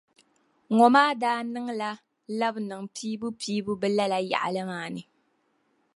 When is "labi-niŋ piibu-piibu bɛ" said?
2.39-3.87